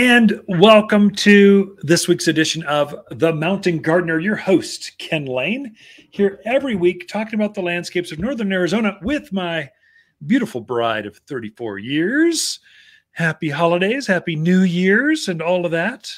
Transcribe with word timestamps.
And 0.00 0.40
welcome 0.48 1.10
to 1.16 1.76
this 1.82 2.08
week's 2.08 2.26
edition 2.26 2.62
of 2.62 2.96
The 3.10 3.34
Mountain 3.34 3.82
Gardener. 3.82 4.18
Your 4.18 4.34
host, 4.34 4.92
Ken 4.96 5.26
Lain, 5.26 5.76
here 6.10 6.40
every 6.46 6.74
week 6.74 7.06
talking 7.06 7.34
about 7.38 7.52
the 7.52 7.60
landscapes 7.60 8.10
of 8.10 8.18
Northern 8.18 8.50
Arizona 8.50 8.98
with 9.02 9.30
my 9.30 9.68
beautiful 10.26 10.62
bride 10.62 11.04
of 11.04 11.18
34 11.28 11.80
years. 11.80 12.60
Happy 13.10 13.50
holidays, 13.50 14.06
happy 14.06 14.36
New 14.36 14.62
Year's, 14.62 15.28
and 15.28 15.42
all 15.42 15.66
of 15.66 15.72
that. 15.72 16.10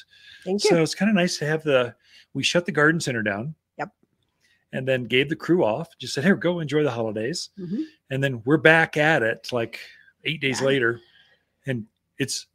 Thank 0.44 0.62
you. 0.62 0.70
So 0.70 0.80
it's 0.80 0.94
kind 0.94 1.08
of 1.08 1.16
nice 1.16 1.36
to 1.38 1.46
have 1.46 1.64
the, 1.64 1.92
we 2.34 2.44
shut 2.44 2.66
the 2.66 2.70
garden 2.70 3.00
center 3.00 3.24
down. 3.24 3.52
Yep. 3.78 3.90
And 4.72 4.86
then 4.86 5.06
gave 5.06 5.28
the 5.28 5.34
crew 5.34 5.64
off, 5.64 5.88
just 5.98 6.14
said, 6.14 6.22
here, 6.22 6.36
go 6.36 6.60
enjoy 6.60 6.84
the 6.84 6.90
holidays. 6.92 7.50
Mhm. 7.58 7.82
And 8.10 8.22
then 8.22 8.42
we're 8.44 8.58
back 8.58 8.96
at 8.96 9.24
it 9.24 9.48
like 9.50 9.80
eight 10.22 10.40
days 10.40 10.60
Yeah. 10.60 10.66
later. 10.68 11.00
And 11.66 11.86
it's, 12.20 12.46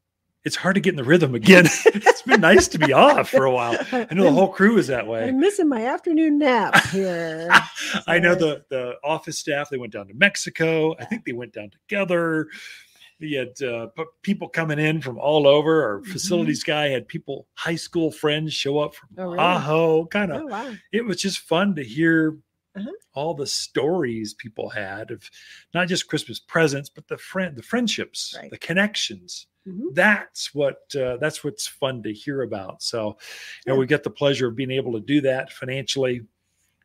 it's 0.48 0.56
hard 0.56 0.76
to 0.76 0.82
get 0.82 0.92
in 0.92 0.96
the 0.96 1.04
rhythm 1.04 1.36
again. 1.36 1.66
it's 1.86 2.22
been 2.24 2.42
nice 2.42 2.68
to 2.70 2.80
be 2.80 2.94
off 2.94 3.30
for 3.30 3.44
a 3.46 3.52
while. 3.52 3.78
I 3.92 4.08
know 4.14 4.24
the 4.24 4.32
whole 4.32 4.48
crew 4.52 4.78
is 4.78 4.88
that 4.88 5.06
way. 5.06 5.28
I'm 5.28 5.40
missing 5.40 5.68
my 5.68 5.86
afternoon 5.86 6.40
nap 6.40 6.76
here. 6.88 7.50
I 8.08 8.18
know 8.20 8.34
the 8.34 8.64
the 8.70 8.94
office 9.04 9.38
staff. 9.38 9.70
They 9.70 9.78
went 9.78 9.94
down 9.94 10.08
to 10.08 10.14
Mexico. 10.14 10.96
I 11.00 11.06
think 11.06 11.26
they 11.26 11.34
went 11.34 11.54
down 11.54 11.70
together. 11.70 12.48
We 13.20 13.34
had 13.34 13.62
uh, 13.62 13.88
people 14.22 14.48
coming 14.48 14.80
in 14.80 15.02
from 15.02 15.18
all 15.20 15.48
over. 15.48 15.84
Our 15.84 16.00
Mhm. 16.02 16.08
facilities 16.08 16.64
guy 16.64 16.90
had 16.90 17.08
people, 17.08 17.48
high 17.56 17.76
school 17.76 18.12
friends, 18.12 18.54
show 18.54 18.78
up 18.80 18.94
from 18.96 19.10
Oh, 19.18 19.24
really? 19.32 19.40
Ajo. 19.40 20.06
Kind 20.06 20.32
of, 20.32 20.42
oh 20.44 20.46
wow. 20.46 20.74
it 20.92 21.04
was 21.04 21.18
just 21.18 21.40
fun 21.40 21.76
to 21.76 21.84
hear 21.84 22.38
Uh-huh. 22.76 22.92
all 23.16 23.34
the 23.34 23.48
stories 23.48 24.36
people 24.36 24.70
had 24.70 25.10
of 25.10 25.28
not 25.74 25.88
just 25.88 26.08
Christmas 26.08 26.40
presents, 26.40 26.90
but 26.90 27.08
the 27.08 27.18
friend, 27.18 27.56
the 27.56 27.64
friendships, 27.64 28.36
Right. 28.38 28.52
the 28.52 28.58
connections 28.60 29.48
Mhm. 29.68 29.94
that's 29.94 30.54
what 30.56 30.96
uh, 30.96 31.18
that's 31.18 31.44
what's 31.44 31.68
fun 31.68 32.02
to 32.04 32.14
hear 32.14 32.44
about. 32.44 32.82
So, 32.82 33.18
you 33.66 33.74
know, 33.74 33.78
we 33.80 33.86
get 33.86 34.04
the 34.04 34.10
pleasure 34.10 34.48
of 34.48 34.56
being 34.56 34.72
able 34.72 34.94
to 34.94 35.00
do 35.02 35.20
that 35.22 35.52
financially 35.52 36.22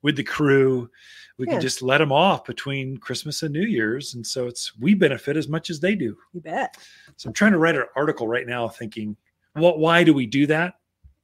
with 0.02 0.16
the 0.16 0.24
crew. 0.24 0.90
We 1.38 1.46
Yeah. 1.46 1.52
can 1.52 1.60
just 1.62 1.80
let 1.82 1.98
them 1.98 2.10
off 2.12 2.44
between 2.44 2.96
Christmas 2.98 3.42
and 3.42 3.52
New 3.52 3.66
Year's, 3.66 4.14
and 4.14 4.26
so 4.26 4.46
it's 4.48 4.76
we 4.78 4.94
benefit 4.94 5.36
as 5.36 5.48
much 5.48 5.70
as 5.70 5.78
they 5.80 5.94
do. 5.94 6.16
You 6.32 6.40
bet. 6.40 6.76
So 7.16 7.28
I'm 7.28 7.32
trying 7.34 7.52
to 7.52 7.58
write 7.58 7.76
an 7.76 7.84
article 7.96 8.26
right 8.26 8.46
now, 8.46 8.68
thinking, 8.68 9.16
what? 9.54 9.78
Why 9.78 10.02
do 10.04 10.12
we 10.12 10.26
do 10.26 10.46
that? 10.48 10.74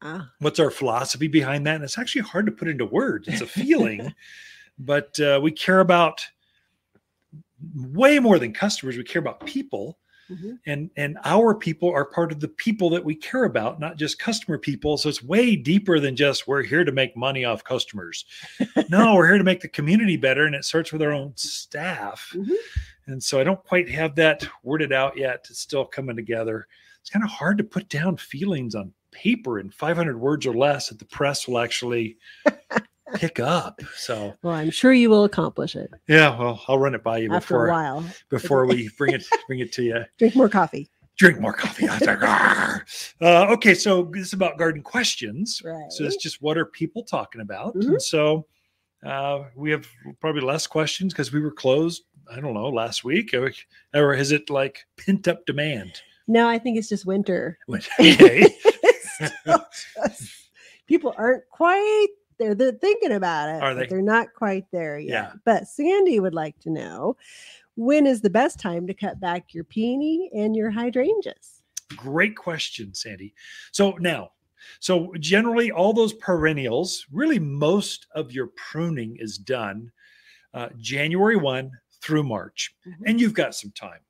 Ah, 0.00 0.30
What's 0.38 0.60
our 0.60 0.70
philosophy 0.70 1.26
behind 1.26 1.66
that? 1.66 1.74
And 1.76 1.84
it's 1.84 1.98
actually 1.98 2.22
hard 2.22 2.46
to 2.46 2.52
put 2.52 2.68
into 2.68 2.84
words. 2.86 3.26
It's 3.26 3.40
a 3.40 3.46
feeling, 3.46 4.14
but 4.78 5.18
uh, 5.18 5.40
we 5.42 5.50
care 5.50 5.80
about 5.80 6.24
way 7.74 8.18
more 8.20 8.38
than 8.38 8.52
customers. 8.52 8.96
We 8.96 9.02
care 9.04 9.20
about 9.20 9.44
people 9.44 9.98
mhm. 10.30 10.58
and 10.66 10.90
and 10.96 11.18
our 11.24 11.54
people 11.54 11.90
are 11.90 12.04
part 12.04 12.32
of 12.32 12.40
the 12.40 12.48
people 12.48 12.90
that 12.90 13.04
we 13.04 13.14
care 13.14 13.44
about 13.44 13.80
not 13.80 13.96
just 13.96 14.18
customer 14.18 14.58
people. 14.58 14.96
So 14.98 15.08
it's 15.08 15.22
way 15.22 15.56
deeper 15.56 16.00
than 16.00 16.16
just 16.16 16.46
we're 16.48 16.62
here 16.62 16.84
to 16.84 16.92
make 16.92 17.16
money 17.16 17.44
off 17.44 17.64
customers. 17.64 18.24
No 18.90 19.14
we're 19.14 19.28
here 19.28 19.38
to 19.38 19.44
make 19.44 19.60
the 19.60 19.68
community 19.68 20.16
better 20.16 20.44
and 20.46 20.54
it 20.54 20.64
starts 20.64 20.92
with 20.92 21.02
our 21.02 21.12
own 21.12 21.32
staff. 21.36 22.32
Mhm. 22.34 22.54
and 23.06 23.22
so 23.22 23.40
i 23.40 23.44
don't 23.44 23.62
quite 23.64 23.88
have 23.88 24.14
that 24.16 24.46
worded 24.62 24.92
out 24.92 25.16
yet. 25.16 25.46
It's 25.50 25.60
still 25.60 25.84
coming 25.84 26.16
together. 26.16 26.66
It's 27.00 27.10
kind 27.10 27.24
of 27.24 27.30
hard 27.30 27.58
to 27.58 27.64
put 27.64 27.88
down 27.88 28.16
feelings 28.16 28.74
on 28.74 28.92
paper 29.10 29.58
in 29.58 29.70
500 29.70 30.18
words 30.20 30.46
or 30.46 30.54
less 30.54 30.88
that 30.88 30.98
the 30.98 31.04
press 31.06 31.48
will 31.48 31.58
actually 31.58 32.18
pick 33.14 33.40
up 33.40 33.80
so 33.96 34.34
Well, 34.42 34.54
I'm 34.54 34.70
sure 34.70 34.92
you 34.92 35.08
will 35.10 35.24
accomplish 35.24 35.74
it 35.76 35.90
yeah 36.08 36.38
well 36.38 36.62
i'll 36.68 36.78
run 36.78 36.94
it 36.94 37.02
by 37.02 37.18
you 37.18 37.32
after 37.32 37.34
a 37.34 37.40
before 37.40 37.68
while. 37.70 38.04
before 38.30 38.66
we 38.66 38.90
bring 38.98 39.14
it 39.14 39.24
bring 39.46 39.60
it 39.60 39.72
to 39.72 39.82
you 39.82 40.04
Drink 40.18 40.36
more 40.36 40.48
coffee. 40.48 40.88
drink 41.18 41.40
more 41.40 41.52
coffee. 41.52 41.88
I 41.88 41.94
was 41.98 42.06
like, 42.06 42.22
"Arr." 42.22 42.84
uh, 43.20 43.52
okay, 43.54 43.74
so 43.74 44.04
this 44.12 44.26
is 44.28 44.32
about 44.34 44.56
garden 44.58 44.82
questions. 44.82 45.60
Right. 45.64 45.90
So 45.90 46.04
it's 46.04 46.16
just 46.16 46.40
what 46.40 46.56
are 46.56 46.64
people 46.66 47.02
talking 47.02 47.40
about? 47.40 47.74
Mhm. 47.74 47.88
And 47.88 48.02
so 48.02 48.46
uh, 49.04 49.44
we 49.56 49.70
have 49.72 49.86
probably 50.20 50.42
less 50.42 50.66
questions 50.66 51.12
because 51.12 51.32
we 51.32 51.40
were 51.40 51.50
closed. 51.50 52.02
I 52.30 52.40
don't 52.40 52.54
know 52.54 52.68
last 52.68 53.04
week, 53.04 53.32
or, 53.34 54.12
is 54.14 54.32
it 54.32 54.50
like 54.50 54.86
pent 54.96 55.26
up 55.28 55.44
demand? 55.46 56.02
no, 56.28 56.46
I 56.48 56.58
think 56.58 56.76
it's 56.78 56.88
just 56.90 57.06
winter. 57.06 57.58
okay, 57.98 58.46
just- 59.46 60.50
people 60.86 61.14
aren't 61.16 61.42
quite 61.50 62.06
they're, 62.38 62.54
they're 62.54 62.72
thinking 62.72 63.12
about 63.12 63.48
it. 63.48 63.62
Are 63.62 63.74
they? 63.74 63.86
They're 63.86 64.02
not 64.02 64.32
quite 64.34 64.64
there 64.72 64.98
yet. 64.98 65.10
Yeah. 65.10 65.32
But 65.44 65.68
Sandy 65.68 66.20
would 66.20 66.34
like 66.34 66.58
to 66.60 66.70
know 66.70 67.16
when 67.76 68.06
is 68.06 68.20
the 68.20 68.30
best 68.30 68.58
time 68.58 68.86
to 68.86 68.94
cut 68.94 69.20
back 69.20 69.54
your 69.54 69.64
peony 69.64 70.30
and 70.34 70.56
your 70.56 70.70
hydrangeas? 70.70 71.62
great 71.96 72.36
question, 72.36 72.92
Sandy. 72.94 73.34
So 73.72 73.92
now. 73.92 74.32
So 74.80 75.14
generally, 75.20 75.70
all 75.70 75.92
those 75.94 76.12
perennials, 76.12 77.06
really 77.10 77.38
most 77.38 78.06
of 78.14 78.32
your 78.32 78.48
pruning 78.48 79.16
is 79.18 79.38
done 79.38 79.90
uh, 80.52 80.68
January 80.78 81.36
1 81.36 81.70
through 82.02 82.24
March. 82.24 82.74
Mhm. 82.86 82.94
and 83.06 83.20
you've 83.20 83.32
got 83.34 83.54
some 83.54 83.70
time. 83.70 84.00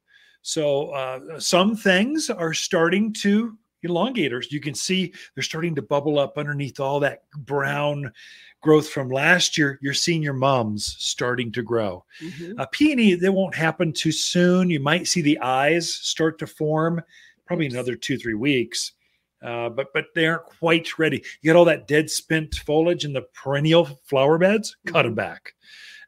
So 0.43 0.91
uh, 0.91 1.39
some 1.39 1.77
things 1.77 2.31
are 2.31 2.55
starting 2.55 3.13
to 3.15 3.57
elongators. 3.85 4.51
You 4.51 4.61
can 4.61 4.75
see 4.75 5.13
they're 5.35 5.43
starting 5.43 5.75
to 5.77 5.83
bubble 5.83 6.19
up 6.19 6.39
underneath 6.39 6.81
all 6.81 7.01
that 7.01 7.23
brown 7.37 8.13
growth 8.61 8.89
from 8.89 9.09
last 9.09 9.57
year. 9.57 9.79
You're 9.83 9.95
seeing 9.95 10.23
your 10.23 10.33
mums 10.33 10.97
starting 10.99 11.53
to 11.53 11.63
grow. 11.63 12.05
Mhm. 12.21 12.55
A 12.59 12.67
peony, 12.67 13.15
that 13.15 13.33
won't 13.33 13.55
happen 13.55 13.93
too 13.93 14.13
soon. 14.13 14.71
You 14.71 14.81
might 14.81 15.07
see 15.07 15.21
the 15.23 15.39
eyes 15.41 15.93
start 15.93 16.39
to 16.41 16.47
form 16.47 17.01
probably 17.47 17.67
another 17.67 17.95
two, 17.95 18.19
three 18.19 18.35
weeks. 18.35 18.93
Uh, 19.41 19.69
but 19.69 19.87
but 19.95 20.07
they 20.17 20.27
aren't 20.27 20.45
quite 20.45 20.99
ready. 20.99 21.23
You 21.41 21.53
got 21.53 21.57
all 21.57 21.65
that 21.67 21.87
dead 21.87 22.11
spent 22.11 22.57
foliage 22.57 23.05
in 23.05 23.13
the 23.13 23.23
perennial 23.35 24.01
flower 24.03 24.37
beds. 24.37 24.77
Cut 24.87 25.05
them 25.05 25.15
back, 25.15 25.55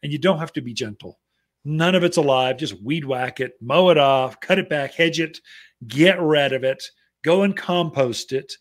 and 0.03 0.11
you 0.11 0.19
don't 0.19 0.41
have 0.41 0.53
to 0.55 0.61
be 0.61 0.75
gentle. 0.75 1.21
None 1.65 1.95
of 1.95 2.03
it's 2.03 2.17
alive. 2.17 2.57
Just 2.57 2.83
weed 2.83 3.05
whack 3.05 3.39
it, 3.39 3.53
mow 3.61 3.91
it 3.91 3.99
off, 3.99 4.41
cut 4.41 4.59
it 4.59 4.69
back, 4.69 4.95
hedge 4.95 5.21
it, 5.21 5.39
get 5.87 6.21
rid 6.21 6.53
of 6.53 6.65
it, 6.65 6.91
go 7.23 7.43
and 7.43 7.57
compost 7.57 8.33
it, 8.33 8.53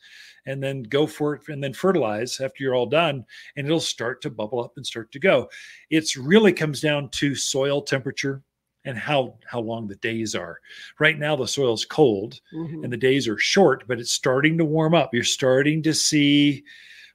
and 0.46 0.64
then 0.64 0.84
go 0.84 1.06
for 1.06 1.36
it 1.36 1.48
and 1.50 1.64
then 1.64 1.74
fertilize 1.74 2.40
after 2.40 2.64
you're 2.64 2.76
all 2.76 2.86
done, 2.86 3.26
and 3.56 3.68
it'll 3.68 3.80
start 3.80 4.22
to 4.22 4.30
bubble 4.30 4.64
up 4.64 4.74
and 4.78 4.86
start 4.86 5.12
to 5.12 5.20
go. 5.20 5.50
It's 5.90 6.18
really 6.18 6.54
comes 6.54 6.82
down 6.82 7.10
to 7.10 7.36
soil 7.36 7.82
temperature 7.82 8.42
and 8.86 8.98
how 8.98 9.38
how 9.46 9.60
long 9.60 9.88
the 9.88 9.98
days 9.98 10.34
are. 10.36 10.60
Right 11.00 11.20
now 11.20 11.36
the 11.36 11.48
soil's 11.48 11.86
cold 11.86 12.40
Mhm. 12.54 12.84
and 12.84 12.92
the 12.94 12.98
days 12.98 13.28
are 13.28 13.38
short, 13.38 13.84
but 13.88 14.00
it's 14.00 14.12
starting 14.12 14.58
to 14.58 14.66
warm 14.66 14.96
up. 14.96 15.14
You're 15.14 15.24
starting 15.24 15.84
to 15.84 15.94
see 15.94 16.64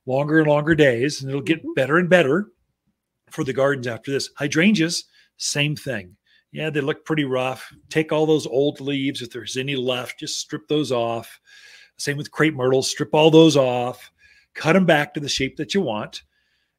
longer 0.06 0.38
and 0.40 0.46
longer 0.46 0.74
days, 0.74 1.22
and 1.22 1.30
it'll 1.30 1.40
get 1.40 1.64
Mhm. 1.64 1.74
better 1.74 1.96
and 1.96 2.08
better 2.10 2.52
for 3.30 3.42
the 3.42 3.54
gardens 3.54 3.86
after 3.86 4.12
this. 4.12 4.30
Hydrangeas, 4.36 5.04
same 5.38 5.74
thing. 5.74 6.16
Yeah, 6.54 6.70
they 6.70 6.80
look 6.80 7.04
pretty 7.04 7.24
rough. 7.24 7.74
Take 7.90 8.12
all 8.12 8.26
those 8.26 8.46
old 8.46 8.80
leaves, 8.80 9.22
if 9.22 9.30
there's 9.32 9.56
any 9.56 9.74
left, 9.74 10.20
just 10.20 10.38
strip 10.38 10.68
those 10.68 10.92
off. 10.92 11.40
Same 11.96 12.16
with 12.16 12.30
crepe 12.30 12.54
myrtles, 12.54 12.88
strip 12.88 13.12
all 13.12 13.28
those 13.28 13.56
off, 13.56 14.12
cut 14.54 14.74
them 14.74 14.86
back 14.86 15.12
to 15.14 15.20
the 15.20 15.28
shape 15.28 15.56
that 15.56 15.74
you 15.74 15.80
want, 15.80 16.22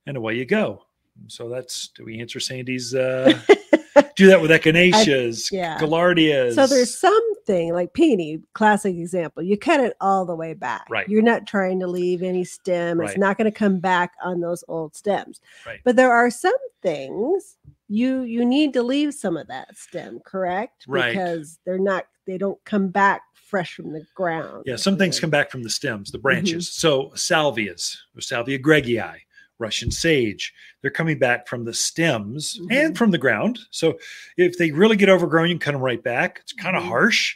and 0.07 0.15
away 0.15 0.35
you 0.35 0.45
go. 0.45 0.85
So 1.27 1.49
that's 1.49 1.89
do 1.89 2.05
we 2.05 2.21
answer 2.21 2.39
Sandy's 2.39 2.95
uh 2.95 3.37
do 4.15 4.27
that 4.27 4.41
with 4.41 4.49
echinaceas, 4.49 5.51
yeah. 5.51 5.77
gaillardias. 5.77 6.55
So 6.55 6.67
there's 6.67 6.97
something 6.97 7.73
like 7.73 7.91
peony, 7.91 8.39
classic 8.53 8.95
example. 8.95 9.43
You 9.43 9.57
cut 9.57 9.81
it 9.81 9.97
all 9.99 10.25
the 10.25 10.35
way 10.35 10.53
back. 10.53 10.85
Right. 10.89 11.07
You're 11.09 11.21
not 11.21 11.47
trying 11.47 11.81
to 11.81 11.87
leave 11.87 12.23
any 12.23 12.45
stem. 12.45 12.99
Right. 12.99 13.09
It's 13.09 13.17
not 13.17 13.37
going 13.37 13.51
to 13.51 13.57
come 13.57 13.79
back 13.79 14.13
on 14.23 14.39
those 14.39 14.63
old 14.69 14.95
stems. 14.95 15.41
Right. 15.65 15.81
But 15.83 15.97
there 15.97 16.13
are 16.13 16.29
some 16.29 16.55
things 16.81 17.57
you 17.87 18.21
you 18.23 18.45
need 18.45 18.73
to 18.73 18.83
leave 18.83 19.13
some 19.13 19.37
of 19.37 19.47
that 19.47 19.75
stem, 19.77 20.19
correct? 20.25 20.85
Right. 20.87 21.11
Because 21.13 21.59
they're 21.65 21.77
not 21.79 22.05
they 22.25 22.37
don't 22.37 22.63
come 22.65 22.87
back 22.89 23.21
fresh 23.33 23.75
from 23.75 23.93
the 23.93 24.05
ground. 24.15 24.63
Yeah, 24.65 24.75
some 24.77 24.97
things 24.97 25.19
come 25.19 25.29
back 25.29 25.51
from 25.51 25.61
the 25.63 25.69
stems, 25.69 26.09
Mm-hmm. 26.09 26.17
the 26.17 26.21
branches. 26.21 26.71
So 26.73 27.11
salvias, 27.15 27.95
or 28.17 28.21
salvia 28.21 28.57
greggii, 28.57 29.15
Russian 29.59 29.91
sage, 29.91 30.51
they're 30.81 30.89
coming 30.91 31.19
back 31.19 31.47
from 31.47 31.63
the 31.63 31.73
stems 31.73 32.59
and 32.71 32.93
Mhm. 32.93 32.97
from 32.97 33.11
the 33.11 33.17
ground. 33.19 33.59
So 33.69 33.99
if 34.37 34.57
they 34.57 34.71
really 34.71 34.97
get 34.97 35.07
overgrown, 35.09 35.47
you 35.49 35.53
can 35.55 35.59
cut 35.59 35.71
them 35.73 35.81
right 35.81 36.03
back. 36.03 36.39
It's 36.41 36.53
kind 36.53 36.75
of 36.75 36.81
Mhm. 36.83 36.87
harsh, 36.87 37.35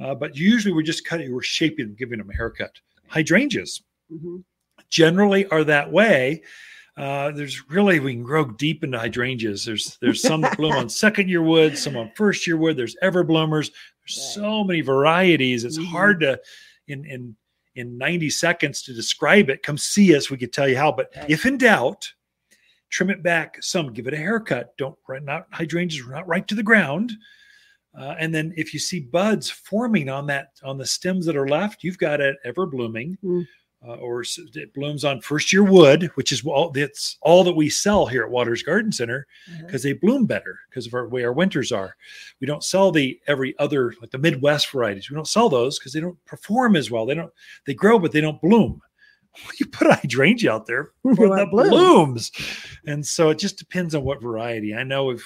uh, 0.00 0.14
but 0.14 0.36
usually 0.36 0.74
we're 0.74 0.82
just 0.82 1.04
cutting, 1.06 1.32
we're 1.32 1.42
shaping 1.42 1.86
them, 1.86 1.96
giving 1.98 2.18
them 2.18 2.30
a 2.30 2.34
haircut. 2.36 2.78
Hydrangeas 3.08 3.80
Mhm. 4.12 4.44
generally 4.90 5.46
are 5.46 5.64
that 5.64 5.90
way. 5.90 6.42
Uh, 6.98 7.30
there's 7.30 7.70
really 7.70 8.00
we 8.00 8.12
can 8.12 8.24
grow 8.24 8.44
deep 8.44 8.82
into 8.82 8.98
hydrangeas. 8.98 9.64
There's 9.64 9.96
there's 10.00 10.20
some 10.20 10.40
that 10.40 10.56
bloom 10.56 10.72
on 10.72 10.88
second 11.06 11.28
year 11.28 11.42
wood, 11.42 11.78
some 11.78 11.96
on 11.96 12.10
first 12.16 12.46
year 12.46 12.56
wood. 12.56 12.76
There's 12.76 12.96
ever 13.02 13.22
bloomers. 13.22 13.70
There's 13.70 14.18
Right. 14.18 14.34
so 14.44 14.64
many 14.64 14.80
varieties. 14.80 15.64
It's 15.64 15.78
Mhm. 15.78 15.86
hard 15.86 16.20
to 16.20 16.40
in 16.88 17.04
in 17.04 17.36
in 17.76 17.96
90 17.96 18.28
seconds 18.30 18.82
to 18.82 18.92
describe 18.92 19.48
it. 19.50 19.62
Come 19.62 19.78
see 19.78 20.16
us. 20.16 20.30
We 20.30 20.36
could 20.38 20.52
tell 20.52 20.68
you 20.68 20.76
how. 20.76 20.90
But 20.90 21.10
Right. 21.16 21.30
if 21.30 21.46
in 21.46 21.56
doubt, 21.58 22.12
trim 22.90 23.10
it 23.10 23.22
back 23.22 23.62
some. 23.62 23.92
Give 23.92 24.08
it 24.08 24.14
a 24.14 24.16
haircut. 24.16 24.76
Don't 24.78 24.98
right 25.08 25.22
not 25.22 25.46
hydrangeas 25.52 26.04
not 26.08 26.26
right 26.26 26.48
to 26.48 26.56
the 26.56 26.62
ground. 26.64 27.12
Uh, 27.96 28.16
and 28.18 28.34
then 28.34 28.52
if 28.56 28.74
you 28.74 28.80
see 28.80 29.00
buds 29.00 29.48
forming 29.50 30.08
on 30.08 30.26
that 30.26 30.48
on 30.64 30.78
the 30.78 30.86
stems 30.86 31.26
that 31.26 31.36
are 31.36 31.48
left, 31.48 31.84
you've 31.84 31.98
got 31.98 32.20
it 32.20 32.36
ever 32.44 32.66
blooming. 32.66 33.16
Mm. 33.22 33.46
Uh, 33.86 33.94
or 33.94 34.24
it 34.54 34.74
blooms 34.74 35.04
on 35.04 35.20
first 35.20 35.52
year 35.52 35.62
wood, 35.62 36.10
which 36.14 36.32
is 36.32 36.44
all 36.44 36.70
that's 36.70 37.16
all 37.22 37.44
that 37.44 37.52
we 37.54 37.70
sell 37.70 38.06
here 38.06 38.24
at 38.24 38.30
Watters 38.30 38.64
Garden 38.64 38.90
Center 38.90 39.24
because 39.64 39.84
they 39.84 39.92
bloom 39.92 40.26
better 40.26 40.58
because 40.68 40.88
of 40.88 40.94
our 40.94 41.06
way 41.08 41.22
our 41.22 41.32
winters 41.32 41.70
are. 41.70 41.94
We 42.40 42.48
don't 42.48 42.64
sell 42.64 42.90
the 42.90 43.20
every 43.28 43.54
other 43.60 43.94
like 44.00 44.10
the 44.10 44.18
Midwest 44.18 44.72
varieties. 44.72 45.08
We 45.08 45.14
don't 45.14 45.28
sell 45.28 45.48
those 45.48 45.78
because 45.78 45.92
they 45.92 46.00
don't 46.00 46.22
perform 46.24 46.74
as 46.74 46.90
well. 46.90 47.06
They 47.06 47.14
don't 47.14 47.32
they 47.66 47.74
grow 47.74 48.00
but 48.00 48.10
they 48.10 48.20
don't 48.20 48.40
bloom. 48.42 48.82
You 49.60 49.66
put 49.66 49.86
a 49.86 49.94
hydrangea 49.94 50.50
out 50.52 50.66
there 50.66 50.90
Well, 51.04 51.14
the 51.36 51.42
it 51.42 51.50
blooms. 51.52 51.70
blooms. 51.70 52.32
And 52.86 53.06
so 53.06 53.28
it 53.30 53.38
just 53.38 53.58
depends 53.58 53.94
on 53.94 54.02
what 54.02 54.20
variety. 54.20 54.74
I 54.74 54.82
know 54.82 55.10
if 55.10 55.22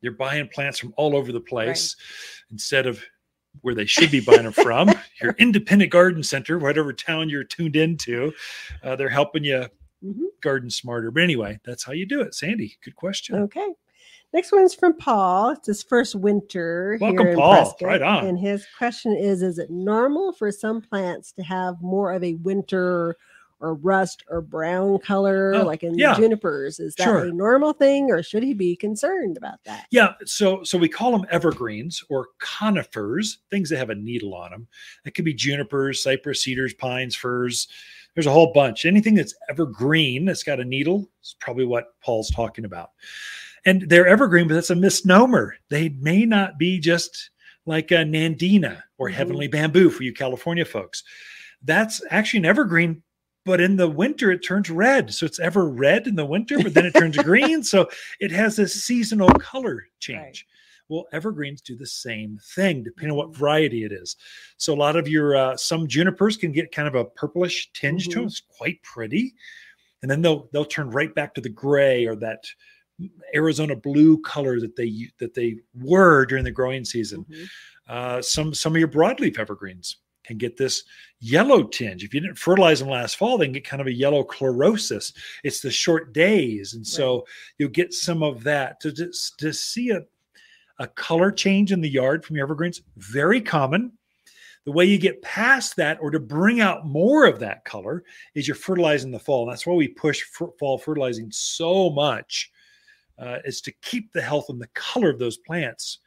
you're 0.00 0.12
buying 0.14 0.48
plants 0.48 0.78
from 0.78 0.94
all 0.96 1.14
over 1.14 1.30
the 1.32 1.40
place 1.40 1.94
instead 2.50 2.86
of 2.86 3.04
where 3.60 3.74
they 3.74 3.86
should 3.86 4.10
be 4.10 4.20
buying 4.20 4.44
them 4.44 4.52
from, 4.52 4.90
your 5.22 5.34
independent 5.38 5.90
garden 5.92 6.22
center, 6.22 6.58
whatever 6.58 6.92
town 6.92 7.28
you're 7.28 7.44
tuned 7.44 7.76
into, 7.76 8.32
uh, 8.82 8.96
they're 8.96 9.08
helping 9.08 9.44
you 9.44 9.66
Mhm. 10.04 10.24
garden 10.40 10.68
smarter. 10.70 11.10
But 11.12 11.22
anyway, 11.22 11.60
that's 11.64 11.84
how 11.84 11.92
you 11.92 12.06
do 12.06 12.22
it. 12.22 12.34
Sandy, 12.34 12.76
good 12.84 12.96
question. 12.96 13.36
Okay. 13.36 13.66
Next 14.32 14.50
one's 14.50 14.74
from 14.74 14.96
Paul. 14.96 15.50
It's 15.50 15.66
his 15.66 15.82
first 15.82 16.14
winter 16.14 16.96
Welcome, 17.00 17.18
here 17.18 17.28
in 17.32 17.38
Paul. 17.38 17.54
Prescott. 17.54 17.82
Right 17.88 18.02
on. 18.02 18.26
And 18.26 18.38
his 18.38 18.66
question 18.78 19.14
is: 19.14 19.42
Is 19.42 19.58
it 19.58 19.70
normal 19.70 20.32
for 20.32 20.50
some 20.50 20.80
plants 20.80 21.32
to 21.32 21.42
have 21.42 21.74
more 21.82 22.12
of 22.12 22.24
a 22.24 22.34
winter 22.36 23.16
or 23.62 23.74
rust 23.74 24.24
or 24.28 24.40
brown 24.42 24.98
color, 24.98 25.54
Oh, 25.54 25.62
like 25.64 25.82
in 25.82 25.96
yeah. 25.96 26.14
junipers? 26.14 26.78
Is 26.80 26.94
that 26.96 27.04
Sure. 27.04 27.24
a 27.24 27.32
normal 27.32 27.72
thing, 27.72 28.10
or 28.10 28.22
should 28.22 28.42
he 28.42 28.52
be 28.52 28.76
concerned 28.76 29.36
about 29.38 29.62
that? 29.64 29.86
Yeah, 29.90 30.14
so 30.26 30.62
so 30.64 30.76
we 30.76 30.88
call 30.88 31.12
them 31.12 31.26
evergreens 31.30 32.02
or 32.10 32.26
conifers, 32.40 33.38
things 33.50 33.70
that 33.70 33.78
have 33.78 33.90
a 33.90 33.94
needle 33.94 34.34
on 34.34 34.50
them. 34.50 34.66
It 35.06 35.14
could 35.14 35.24
be 35.24 35.32
junipers, 35.32 36.02
cypress, 36.02 36.40
cedars, 36.42 36.74
pines, 36.74 37.14
firs. 37.16 37.68
There's 38.14 38.26
a 38.26 38.30
whole 38.32 38.52
bunch. 38.52 38.84
Anything 38.84 39.14
that's 39.14 39.34
evergreen 39.48 40.26
that's 40.26 40.42
got 40.42 40.60
a 40.60 40.64
needle 40.64 41.08
is 41.22 41.34
probably 41.40 41.64
what 41.64 41.98
Paul's 42.02 42.30
talking 42.30 42.66
about. 42.66 42.90
And 43.64 43.88
they're 43.88 44.06
evergreen, 44.08 44.48
but 44.48 44.54
that's 44.54 44.70
a 44.70 44.74
misnomer. 44.76 45.54
They 45.70 45.90
may 45.90 46.26
not 46.26 46.58
be 46.58 46.78
just 46.80 47.30
like 47.64 47.90
a 47.92 48.04
nandina 48.04 48.82
or 48.98 49.08
Mhm. 49.08 49.12
heavenly 49.14 49.46
bamboo 49.48 49.88
for 49.88 50.02
you 50.02 50.12
California 50.12 50.64
folks. 50.64 51.04
That's 51.62 52.02
actually 52.10 52.38
an 52.38 52.46
evergreen, 52.46 53.02
but 53.44 53.60
in 53.60 53.76
the 53.76 53.88
winter 53.88 54.30
it 54.30 54.44
turns 54.44 54.70
red. 54.70 55.12
So 55.12 55.26
it's 55.26 55.40
ever 55.40 55.68
red 55.68 56.06
in 56.06 56.14
the 56.14 56.24
winter, 56.26 56.58
but 56.62 56.74
then 56.74 56.86
it 56.86 56.94
turns 56.94 57.16
green. 57.22 57.62
So 57.62 57.88
it 58.20 58.30
has 58.30 58.56
this 58.56 58.84
seasonal 58.84 59.30
color 59.34 59.86
change. 60.00 60.46
Well, 60.88 61.06
evergreens 61.12 61.62
do 61.62 61.74
the 61.76 61.86
same 61.86 62.38
thing, 62.54 62.82
depending 62.82 63.12
on 63.12 63.16
what 63.16 63.36
variety 63.36 63.84
it 63.84 63.92
is. 63.92 64.16
So 64.58 64.74
a 64.74 64.76
lot 64.76 64.96
of 64.96 65.08
your 65.08 65.36
uh, 65.36 65.56
some 65.56 65.86
junipers 65.86 66.36
can 66.36 66.52
get 66.52 66.72
kind 66.72 66.86
of 66.88 66.94
a 66.94 67.04
purplish 67.04 67.70
tinge 67.72 68.08
to 68.08 68.16
them. 68.16 68.24
It's 68.26 68.40
quite 68.40 68.82
pretty, 68.82 69.32
and 70.02 70.10
then 70.10 70.20
they'll 70.20 70.48
they'll 70.52 70.64
turn 70.64 70.90
right 70.90 71.14
back 71.14 71.34
to 71.34 71.40
the 71.40 71.48
gray 71.48 72.04
or 72.06 72.14
that 72.16 72.44
Arizona 73.34 73.74
blue 73.74 74.20
color 74.20 74.60
that 74.60 74.76
they 74.76 75.08
that 75.18 75.34
they 75.34 75.56
were 75.74 76.26
during 76.26 76.44
the 76.44 76.50
growing 76.50 76.84
season. 76.84 77.24
Mhm. 77.30 77.46
Uh, 77.88 78.22
some 78.22 78.52
some 78.52 78.74
of 78.74 78.78
your 78.78 78.88
broadleaf 78.88 79.38
evergreens 79.38 79.96
can 80.32 80.38
get 80.38 80.56
this 80.56 80.84
yellow 81.20 81.62
tinge. 81.62 82.04
If 82.04 82.12
you 82.12 82.20
didn't 82.20 82.38
fertilize 82.38 82.80
them 82.80 82.88
last 82.88 83.16
fall, 83.16 83.38
they 83.38 83.46
can 83.46 83.52
get 83.52 83.64
kind 83.64 83.80
of 83.80 83.86
a 83.86 83.92
yellow 83.92 84.24
chlorosis. 84.24 85.14
It's 85.44 85.60
the 85.60 85.70
short 85.70 86.12
days, 86.12 86.74
and 86.74 86.86
so 86.86 87.26
you'll 87.58 87.70
get 87.70 87.94
some 87.94 88.22
of 88.22 88.42
that. 88.44 88.80
To 88.80 88.92
to, 88.92 89.12
to 89.38 89.52
see 89.52 89.90
a 89.90 90.02
a 90.78 90.86
color 90.88 91.30
change 91.30 91.70
in 91.70 91.80
the 91.80 91.88
yard 91.88 92.24
from 92.24 92.36
your 92.36 92.44
evergreens, 92.46 92.82
very 92.96 93.40
common. 93.40 93.92
The 94.64 94.72
way 94.72 94.84
you 94.84 94.98
get 94.98 95.22
past 95.22 95.76
that 95.76 95.98
or 96.00 96.10
to 96.10 96.20
bring 96.20 96.60
out 96.60 96.86
more 96.86 97.26
of 97.26 97.40
that 97.40 97.64
color 97.64 98.04
is 98.34 98.46
you're 98.46 98.54
fertilizing 98.54 99.10
the 99.10 99.18
fall. 99.18 99.42
And 99.42 99.52
that's 99.52 99.66
why 99.66 99.74
we 99.74 99.88
push 99.88 100.22
fall 100.22 100.78
fertilizing 100.78 101.30
so 101.30 101.90
much, 101.90 102.50
uh, 103.18 103.38
is 103.44 103.60
to 103.62 103.72
keep 103.82 104.12
the 104.12 104.22
health 104.22 104.46
and 104.48 104.60
the 104.60 104.68
color 104.68 105.10
of 105.10 105.18
those 105.18 105.36
plants 105.36 105.98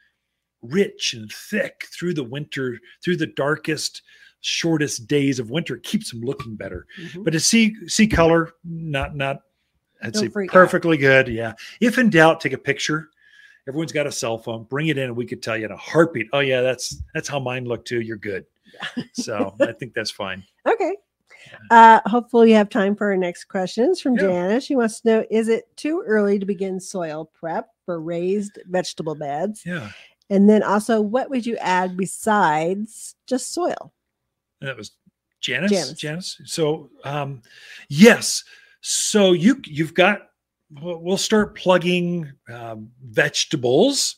rich 0.62 1.14
and 1.14 1.30
thick 1.30 1.86
through 1.92 2.14
the 2.14 2.24
winter, 2.24 2.78
through 3.04 3.16
the 3.16 3.26
darkest, 3.26 4.02
shortest 4.40 5.06
days 5.06 5.38
of 5.38 5.50
winter. 5.50 5.76
It 5.76 5.82
keeps 5.82 6.10
them 6.10 6.20
looking 6.22 6.56
better. 6.56 6.86
Mhm. 7.00 7.24
But 7.24 7.32
to 7.32 7.40
see 7.40 7.74
see 7.88 8.06
color, 8.06 8.52
not 8.64 9.16
not 9.16 9.40
I'd 10.02 10.12
Don't 10.12 10.22
say 10.24 10.28
freak 10.28 10.50
out. 10.50 10.54
perfectly 10.54 10.96
good. 10.98 11.28
Yeah. 11.28 11.54
If 11.80 11.98
in 11.98 12.10
doubt, 12.10 12.40
take 12.40 12.52
a 12.52 12.58
picture. 12.58 13.08
Everyone's 13.68 13.92
got 13.92 14.06
a 14.06 14.12
cell 14.12 14.38
phone. 14.38 14.64
Bring 14.64 14.88
it 14.88 14.98
in, 14.98 15.04
and 15.04 15.16
we 15.16 15.26
could 15.26 15.42
tell 15.42 15.56
you 15.56 15.64
in 15.64 15.72
a 15.72 15.76
heartbeat. 15.76 16.28
Oh 16.32 16.40
yeah, 16.40 16.60
that's 16.60 17.02
that's 17.14 17.28
how 17.28 17.40
mine 17.40 17.64
look 17.64 17.84
too. 17.84 18.00
You're 18.00 18.16
good. 18.18 18.44
So 19.14 19.54
I 19.60 19.72
think 19.72 19.94
that's 19.94 20.10
fine. 20.10 20.44
Okay. 20.68 20.94
Uh, 21.70 22.00
hopefully, 22.06 22.50
you 22.50 22.56
have 22.56 22.68
time 22.68 22.94
for 22.94 23.06
our 23.10 23.16
next 23.16 23.44
questions 23.44 24.00
from 24.00 24.14
Yeah. 24.14 24.22
Janice. 24.22 24.64
She 24.64 24.76
wants 24.76 25.00
to 25.00 25.08
know 25.08 25.26
Is 25.30 25.48
it 25.48 25.64
too 25.76 26.02
early 26.06 26.38
to 26.38 26.44
begin 26.46 26.78
soil 26.78 27.30
prep 27.32 27.68
for 27.84 28.00
raised 28.00 28.58
vegetable 28.66 29.14
beds? 29.14 29.62
Yeah. 29.64 29.90
And 30.30 30.48
then 30.48 30.62
also, 30.62 31.00
what 31.00 31.30
would 31.30 31.46
you 31.46 31.56
add 31.58 31.96
besides 31.96 33.14
just 33.26 33.52
soil? 33.52 33.92
And 34.60 34.68
that 34.68 34.76
was 34.76 34.92
Janice. 35.40 35.70
Janice. 35.70 35.92
Janice. 35.92 36.40
So 36.44 36.90
um, 37.04 37.42
yes. 37.88 38.42
So 38.80 39.32
you 39.32 39.60
you've 39.64 39.94
got. 39.94 40.22
We'll 40.82 41.16
start 41.16 41.54
plugging 41.56 42.32
um, 42.52 42.90
vegetables, 43.04 44.16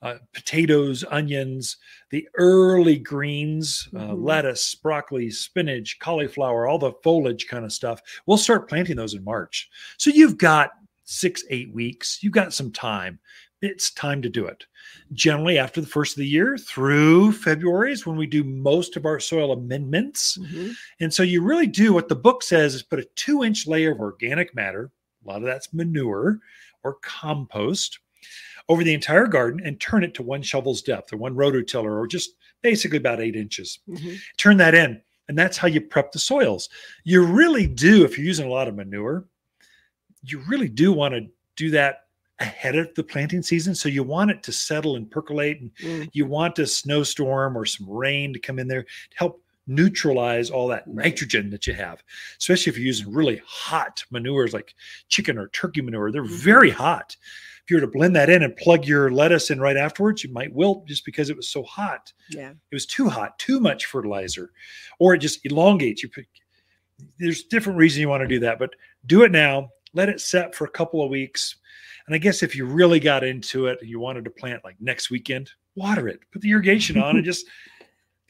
uh, 0.00 0.14
potatoes, 0.32 1.04
onions, 1.10 1.76
the 2.08 2.26
early 2.38 2.96
greens, 2.96 3.86
uh, 3.94 3.98
Mhm. 4.12 4.24
lettuce, 4.24 4.74
broccoli, 4.74 5.30
spinach, 5.30 5.98
cauliflower, 5.98 6.66
all 6.66 6.78
the 6.78 6.92
foliage 7.02 7.48
kind 7.48 7.66
of 7.66 7.72
stuff. 7.74 8.00
We'll 8.24 8.38
start 8.38 8.66
planting 8.66 8.96
those 8.96 9.12
in 9.12 9.22
March. 9.22 9.68
So 9.98 10.08
you've 10.10 10.38
got 10.38 10.70
six, 11.04 11.44
eight 11.50 11.70
weeks. 11.74 12.22
You've 12.22 12.32
got 12.32 12.54
some 12.54 12.72
time. 12.72 13.18
It's 13.62 13.90
time 13.90 14.22
to 14.22 14.28
do 14.30 14.46
it. 14.46 14.64
Generally, 15.12 15.58
after 15.58 15.80
the 15.80 15.86
first 15.86 16.12
of 16.14 16.20
the 16.20 16.26
year 16.26 16.56
through 16.56 17.32
February 17.32 17.92
is 17.92 18.06
when 18.06 18.16
we 18.16 18.26
do 18.26 18.42
most 18.42 18.96
of 18.96 19.04
our 19.04 19.20
soil 19.20 19.52
amendments. 19.52 20.38
Mhm. 20.38 20.74
And 21.00 21.12
so 21.12 21.22
you 21.22 21.42
really 21.42 21.66
do 21.66 21.92
what 21.92 22.08
the 22.08 22.16
book 22.16 22.42
says 22.42 22.74
is 22.74 22.82
put 22.82 22.98
a 23.00 23.08
two 23.16 23.44
inch 23.44 23.66
layer 23.66 23.92
of 23.92 24.00
organic 24.00 24.54
matter, 24.54 24.90
a 25.24 25.28
lot 25.28 25.38
of 25.38 25.42
that's 25.44 25.74
manure 25.74 26.40
or 26.82 26.94
compost, 27.02 27.98
over 28.68 28.82
the 28.84 28.94
entire 28.94 29.26
garden 29.26 29.60
and 29.64 29.80
turn 29.80 30.04
it 30.04 30.14
to 30.14 30.22
one 30.22 30.42
shovel's 30.42 30.80
depth 30.80 31.12
or 31.12 31.16
one 31.16 31.34
rototiller 31.34 31.98
or 31.98 32.06
just 32.06 32.36
basically 32.62 32.98
about 32.98 33.20
eight 33.20 33.34
inches. 33.36 33.80
Mhm. 33.88 34.18
Turn 34.36 34.56
that 34.58 34.74
in. 34.74 35.02
And 35.28 35.36
that's 35.38 35.56
how 35.56 35.68
you 35.68 35.80
prep 35.80 36.12
the 36.12 36.18
soils. 36.18 36.68
You 37.04 37.24
really 37.24 37.66
do, 37.66 38.04
if 38.04 38.16
you're 38.16 38.26
using 38.26 38.46
a 38.46 38.50
lot 38.50 38.68
of 38.68 38.74
manure, 38.74 39.26
you 40.22 40.38
really 40.48 40.68
do 40.68 40.92
want 40.92 41.14
to 41.14 41.26
do 41.56 41.70
that 41.70 42.06
ahead 42.40 42.74
of 42.76 42.92
the 42.94 43.04
planting 43.04 43.42
season. 43.42 43.74
So 43.74 43.88
you 43.88 44.02
want 44.02 44.30
it 44.30 44.42
to 44.44 44.52
settle 44.52 44.96
and 44.96 45.10
percolate 45.10 45.60
and 45.60 45.74
Mm. 45.76 46.08
you 46.12 46.26
want 46.26 46.58
a 46.58 46.66
snowstorm 46.66 47.56
or 47.56 47.66
some 47.66 47.88
rain 47.88 48.32
to 48.32 48.38
come 48.38 48.58
in 48.58 48.66
there 48.66 48.82
to 48.84 48.88
help 49.16 49.42
neutralize 49.66 50.50
all 50.50 50.66
that 50.68 50.88
nitrogen 50.88 51.50
that 51.50 51.66
you 51.66 51.74
have, 51.74 52.02
especially 52.38 52.70
if 52.70 52.76
you're 52.78 52.86
using 52.86 53.12
really 53.12 53.40
hot 53.46 54.02
manures 54.10 54.52
like 54.52 54.74
chicken 55.08 55.38
or 55.38 55.48
turkey 55.48 55.80
manure. 55.80 56.10
They're 56.10 56.24
Mhm. 56.24 56.28
very 56.42 56.70
hot. 56.70 57.16
If 57.62 57.70
you 57.70 57.76
were 57.76 57.82
to 57.82 57.86
blend 57.86 58.16
that 58.16 58.30
in 58.30 58.42
and 58.42 58.56
plug 58.56 58.84
your 58.86 59.10
lettuce 59.12 59.50
in 59.50 59.60
right 59.60 59.76
afterwards, 59.76 60.24
you 60.24 60.32
might 60.32 60.52
wilt 60.52 60.88
just 60.88 61.04
because 61.04 61.30
it 61.30 61.36
was 61.36 61.48
so 61.48 61.62
hot. 61.62 62.12
Yeah. 62.30 62.50
It 62.50 62.74
was 62.74 62.86
too 62.86 63.08
hot, 63.08 63.38
too 63.38 63.60
much 63.60 63.86
fertilizer, 63.86 64.50
or 64.98 65.14
it 65.14 65.18
just 65.18 65.44
elongates. 65.46 66.02
You 66.02 66.08
put, 66.08 66.26
there's 67.18 67.44
different 67.44 67.78
reasons 67.78 68.00
you 68.00 68.08
want 68.08 68.22
to 68.22 68.28
do 68.28 68.40
that, 68.40 68.58
but 68.58 68.74
do 69.06 69.22
it 69.22 69.30
now. 69.30 69.70
Let 69.92 70.08
it 70.08 70.20
set 70.20 70.54
for 70.54 70.64
a 70.64 70.70
couple 70.70 71.02
of 71.04 71.10
weeks. 71.10 71.56
And 72.06 72.14
I 72.14 72.18
guess 72.18 72.42
if 72.42 72.56
you 72.56 72.64
really 72.64 73.00
got 73.00 73.22
into 73.24 73.66
it, 73.66 73.78
and 73.80 73.88
you 73.90 74.00
wanted 74.00 74.24
to 74.24 74.30
plant 74.30 74.64
like 74.64 74.76
next 74.80 75.10
weekend, 75.10 75.50
water 75.76 76.08
it, 76.08 76.20
put 76.32 76.42
the 76.42 76.50
irrigation 76.50 76.98
on, 77.00 77.16
and 77.16 77.24
just 77.32 77.46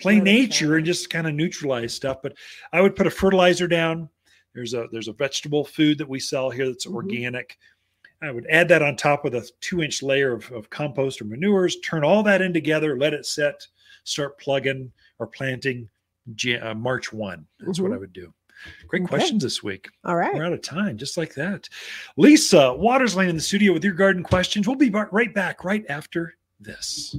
play 0.00 0.20
nature 0.20 0.76
and 0.76 0.86
just 0.86 1.10
kind 1.10 1.26
of 1.26 1.34
neutralize 1.34 1.94
stuff. 1.94 2.18
But 2.22 2.34
I 2.72 2.80
would 2.80 2.96
put 2.96 3.06
a 3.06 3.10
fertilizer 3.10 3.68
down. 3.68 4.08
There's 4.54 4.74
a 4.74 4.86
there's 4.92 5.08
a 5.08 5.12
vegetable 5.12 5.64
food 5.64 5.98
that 5.98 6.08
we 6.08 6.18
sell 6.20 6.50
here 6.50 6.66
that's 6.66 6.86
Mhm. 6.86 6.94
organic. 6.94 7.56
I 8.22 8.30
would 8.30 8.46
add 8.50 8.68
that 8.68 8.82
on 8.82 8.96
top 8.96 9.24
with 9.24 9.34
a 9.34 9.48
two 9.62 9.82
inch 9.82 10.02
layer 10.02 10.32
of, 10.32 10.50
of 10.52 10.68
compost 10.68 11.22
or 11.22 11.24
manures, 11.24 11.78
turn 11.80 12.04
all 12.04 12.22
that 12.24 12.42
in 12.42 12.52
together, 12.52 12.98
let 12.98 13.14
it 13.14 13.24
set, 13.24 13.66
start 14.04 14.38
plugging 14.38 14.92
or 15.18 15.26
planting 15.26 15.88
uh, 16.60 16.74
March 16.74 17.12
1. 17.14 17.46
That's 17.60 17.80
what 17.80 17.90
Mhm. 17.92 17.94
I 17.94 17.98
would 17.98 18.12
do. 18.12 18.32
Great 18.88 19.02
Okay. 19.02 19.08
questions 19.08 19.42
this 19.42 19.62
week. 19.62 19.88
All 20.04 20.16
right. 20.16 20.34
We're 20.34 20.44
out 20.44 20.52
of 20.52 20.62
time, 20.62 20.98
just 20.98 21.16
like 21.16 21.34
that. 21.34 21.68
Lisa 22.16 22.72
Watters-Lain 22.74 23.28
in 23.28 23.36
the 23.36 23.42
studio 23.42 23.72
with 23.72 23.84
your 23.84 23.94
garden 23.94 24.22
questions. 24.22 24.66
We'll 24.66 24.76
be 24.76 24.90
right 24.90 25.32
back 25.34 25.64
right 25.64 25.84
after 25.88 26.34
this. 26.58 27.16